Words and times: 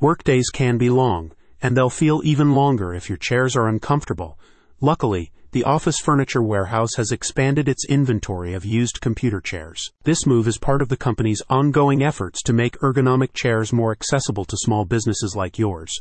Workdays 0.00 0.48
can 0.48 0.78
be 0.78 0.88
long, 0.88 1.32
and 1.60 1.76
they'll 1.76 1.90
feel 1.90 2.22
even 2.24 2.54
longer 2.54 2.94
if 2.94 3.10
your 3.10 3.18
chairs 3.18 3.54
are 3.54 3.68
uncomfortable. 3.68 4.38
Luckily, 4.80 5.30
the 5.52 5.64
Office 5.64 5.98
Furniture 5.98 6.42
Warehouse 6.42 6.94
has 6.96 7.12
expanded 7.12 7.68
its 7.68 7.84
inventory 7.84 8.54
of 8.54 8.64
used 8.64 9.02
computer 9.02 9.42
chairs. 9.42 9.92
This 10.04 10.24
move 10.24 10.48
is 10.48 10.56
part 10.56 10.80
of 10.80 10.88
the 10.88 10.96
company's 10.96 11.42
ongoing 11.50 12.02
efforts 12.02 12.42
to 12.44 12.54
make 12.54 12.78
ergonomic 12.78 13.34
chairs 13.34 13.74
more 13.74 13.92
accessible 13.92 14.46
to 14.46 14.56
small 14.56 14.86
businesses 14.86 15.36
like 15.36 15.58
yours. 15.58 15.94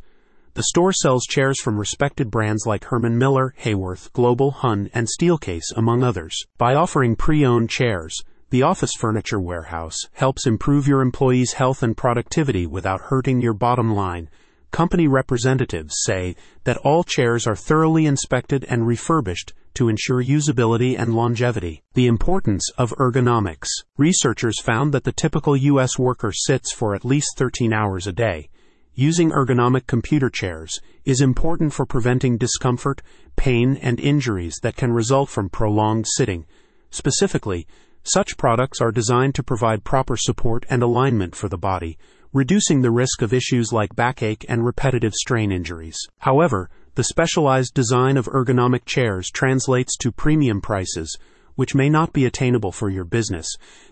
The 0.53 0.63
store 0.63 0.93
sells 0.93 1.25
chairs 1.25 1.59
from 1.59 1.77
respected 1.77 2.31
brands 2.31 2.65
like 2.65 2.85
Herman 2.85 3.17
Miller, 3.17 3.53
Haworth, 3.57 4.13
Global, 4.13 4.51
HON, 4.51 4.89
and 4.93 5.09
Steelcase, 5.09 5.73
among 5.75 6.03
others. 6.03 6.37
By 6.57 6.73
offering 6.73 7.17
pre 7.17 7.45
owned 7.45 7.69
chairs, 7.69 8.23
the 8.49 8.63
Office 8.63 8.93
Furniture 8.93 9.39
Warehouse 9.39 9.97
helps 10.13 10.47
improve 10.47 10.87
your 10.87 11.01
employees' 11.01 11.53
health 11.53 11.83
and 11.83 11.95
productivity 11.95 12.65
without 12.65 13.01
hurting 13.01 13.41
your 13.41 13.53
bottom 13.53 13.93
line 13.93 14.29
company 14.71 15.07
representatives 15.07 15.95
say 16.03 16.35
that 16.63 16.77
all 16.77 17.03
chairs 17.03 17.47
are 17.47 17.55
thoroughly 17.55 18.05
inspected 18.05 18.65
and 18.69 18.85
refurbished 18.85 19.53
to 19.73 19.89
ensure 19.89 20.23
usability 20.23 20.97
and 20.97 21.15
longevity. 21.15 21.81
The 21.93 22.07
importance 22.07 22.69
of 22.77 22.93
ergonomics. 22.99 23.69
Researchers 23.97 24.59
found 24.59 24.93
that 24.93 25.03
the 25.03 25.11
typical 25.11 25.55
U.S. 25.55 25.97
worker 25.97 26.31
sits 26.31 26.71
for 26.71 26.95
at 26.95 27.05
least 27.05 27.37
13 27.37 27.73
hours 27.73 28.07
a 28.07 28.11
day. 28.11 28.49
Using 28.93 29.31
ergonomic 29.31 29.87
computer 29.87 30.29
chairs 30.29 30.79
is 31.05 31.21
important 31.21 31.73
for 31.73 31.85
preventing 31.85 32.37
discomfort, 32.37 33.01
pain, 33.35 33.77
and 33.81 33.99
injuries 33.99 34.59
that 34.61 34.75
can 34.75 34.91
result 34.91 35.29
from 35.29 35.49
prolonged 35.49 36.05
sitting. 36.07 36.45
Specifically, 36.89 37.65
such 38.03 38.37
products 38.37 38.81
are 38.81 38.91
designed 38.91 39.35
to 39.35 39.43
provide 39.43 39.83
proper 39.83 40.15
support 40.17 40.65
and 40.69 40.81
alignment 40.81 41.35
for 41.35 41.49
the 41.49 41.57
body, 41.57 41.97
reducing 42.33 42.81
the 42.81 42.91
risk 42.91 43.21
of 43.21 43.33
issues 43.33 43.73
like 43.73 43.95
backache 43.95 44.45
and 44.47 44.65
repetitive 44.65 45.13
strain 45.13 45.51
injuries. 45.51 45.97
However, 46.19 46.69
the 46.95 47.03
specialized 47.03 47.73
design 47.73 48.17
of 48.17 48.27
ergonomic 48.27 48.85
chairs 48.85 49.29
translates 49.31 49.95
to 49.97 50.11
premium 50.11 50.61
prices, 50.61 51.17
which 51.55 51.75
may 51.75 51.89
not 51.89 52.13
be 52.13 52.25
attainable 52.25 52.71
for 52.71 52.89
your 52.89 53.03
business. 53.03 53.47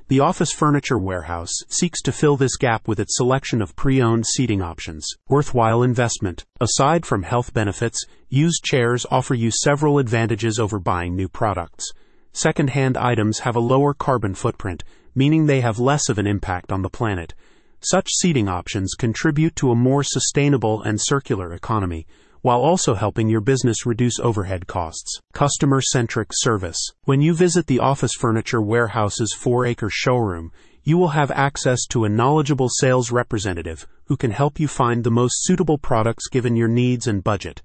The 0.07 0.21
Office 0.21 0.51
Furniture 0.51 0.97
Warehouse 0.97 1.51
seeks 1.67 2.01
to 2.03 2.11
fill 2.11 2.37
this 2.37 2.55
gap 2.55 2.87
with 2.87 2.99
its 2.99 3.17
selection 3.17 3.61
of 3.61 3.75
pre 3.75 4.01
owned 4.01 4.25
seating 4.25 4.61
options. 4.61 5.05
Worthwhile 5.27 5.83
investment. 5.83 6.45
Aside 6.61 7.05
from 7.05 7.23
health 7.23 7.53
benefits, 7.53 8.05
used 8.29 8.63
chairs 8.63 9.05
offer 9.11 9.33
you 9.33 9.51
several 9.51 9.99
advantages 9.99 10.59
over 10.59 10.79
buying 10.79 11.15
new 11.15 11.27
products. 11.27 11.91
Second 12.37 12.69
hand 12.69 12.97
items 12.97 13.39
have 13.39 13.55
a 13.55 13.59
lower 13.59 13.95
carbon 13.95 14.35
footprint, 14.35 14.83
meaning 15.15 15.47
they 15.47 15.61
have 15.61 15.79
less 15.79 16.07
of 16.07 16.19
an 16.19 16.27
impact 16.27 16.71
on 16.71 16.83
the 16.83 16.87
planet. 16.87 17.33
Such 17.79 18.11
seating 18.11 18.47
options 18.47 18.93
contribute 18.93 19.55
to 19.55 19.71
a 19.71 19.75
more 19.75 20.03
sustainable 20.03 20.83
and 20.83 21.01
circular 21.01 21.51
economy, 21.51 22.05
while 22.43 22.59
also 22.59 22.93
helping 22.93 23.27
your 23.27 23.41
business 23.41 23.87
reduce 23.87 24.19
overhead 24.19 24.67
costs. 24.67 25.19
Customer 25.33 25.81
centric 25.81 26.29
service. 26.31 26.77
When 27.05 27.21
you 27.21 27.33
visit 27.33 27.65
the 27.65 27.79
Office 27.79 28.13
Furniture 28.13 28.61
Warehouse's 28.61 29.33
four 29.33 29.65
acre 29.65 29.89
showroom, 29.89 30.51
you 30.83 30.99
will 30.99 31.17
have 31.17 31.31
access 31.31 31.87
to 31.87 32.05
a 32.05 32.09
knowledgeable 32.09 32.69
sales 32.69 33.11
representative 33.11 33.87
who 34.05 34.15
can 34.15 34.29
help 34.29 34.59
you 34.59 34.67
find 34.67 35.03
the 35.03 35.09
most 35.09 35.43
suitable 35.43 35.79
products 35.79 36.29
given 36.29 36.55
your 36.55 36.67
needs 36.67 37.07
and 37.07 37.23
budget. 37.23 37.63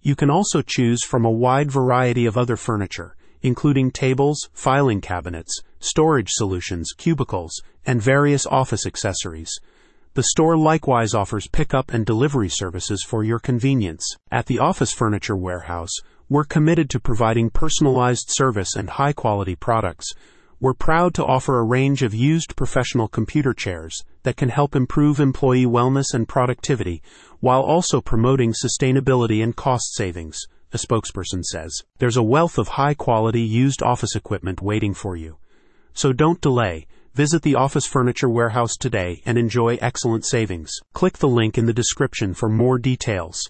You 0.00 0.16
can 0.16 0.30
also 0.30 0.62
choose 0.62 1.04
from 1.04 1.26
a 1.26 1.30
wide 1.30 1.70
variety 1.70 2.24
of 2.24 2.38
other 2.38 2.56
furniture 2.56 3.16
including 3.44 3.90
tables, 3.90 4.48
filing 4.54 5.02
cabinets, 5.02 5.60
storage 5.78 6.30
solutions, 6.30 6.92
cubicles, 6.96 7.62
and 7.84 8.00
various 8.00 8.46
office 8.46 8.86
accessories. 8.86 9.52
The 10.14 10.22
store 10.22 10.56
likewise 10.56 11.12
offers 11.12 11.46
pickup 11.46 11.92
and 11.92 12.06
delivery 12.06 12.48
services 12.48 13.04
for 13.06 13.22
your 13.22 13.38
convenience. 13.38 14.16
At 14.30 14.46
the 14.46 14.58
Office 14.58 14.92
Furniture 14.92 15.36
Warehouse, 15.36 15.92
we're 16.30 16.44
committed 16.44 16.88
to 16.90 17.00
providing 17.00 17.50
personalized 17.50 18.30
service 18.30 18.74
and 18.74 18.88
high 18.88 19.12
quality 19.12 19.56
products. 19.56 20.14
We're 20.58 20.72
proud 20.72 21.12
to 21.14 21.24
offer 21.26 21.58
a 21.58 21.64
range 21.64 22.02
of 22.02 22.14
used 22.14 22.56
professional 22.56 23.08
computer 23.08 23.52
chairs 23.52 24.04
that 24.22 24.38
can 24.38 24.48
help 24.48 24.74
improve 24.74 25.20
employee 25.20 25.66
wellness 25.66 26.14
and 26.14 26.26
productivity 26.26 27.02
while 27.40 27.60
also 27.60 28.00
promoting 28.00 28.54
sustainability 28.54 29.42
and 29.42 29.54
cost 29.54 29.94
savings 29.94 30.46
a 30.74 30.78
spokesperson 30.78 31.44
says. 31.44 31.82
There's 31.98 32.16
a 32.16 32.22
wealth 32.22 32.58
of 32.58 32.68
high 32.68 32.94
quality 32.94 33.40
used 33.40 33.82
office 33.82 34.16
equipment 34.16 34.60
waiting 34.60 34.92
for 34.92 35.16
you. 35.16 35.36
So 35.92 36.12
don't 36.12 36.40
delay. 36.40 36.86
Visit 37.14 37.42
the 37.42 37.54
Office 37.54 37.86
Furniture 37.86 38.28
Warehouse 38.28 38.76
today 38.76 39.22
and 39.24 39.38
enjoy 39.38 39.78
excellent 39.80 40.26
savings. 40.26 40.72
Click 40.92 41.18
the 41.18 41.28
link 41.28 41.56
in 41.56 41.66
the 41.66 41.72
description 41.72 42.34
for 42.34 42.48
more 42.48 42.76
details. 42.76 43.48